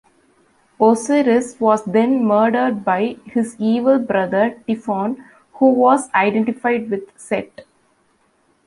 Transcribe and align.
Osiris 0.81 1.59
was 1.59 1.85
then 1.85 2.25
murdered 2.25 2.83
by 2.83 3.15
his 3.23 3.55
evil 3.59 3.99
brother 3.99 4.57
Typhon, 4.67 5.23
who 5.53 5.69
was 5.69 6.11
identified 6.15 6.89
with 6.89 7.03
Set. 7.15 7.65